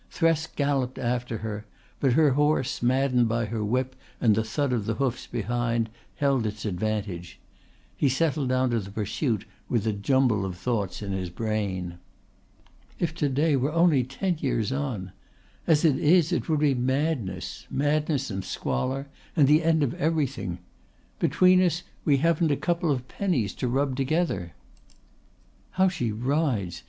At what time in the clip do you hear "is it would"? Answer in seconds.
15.99-16.61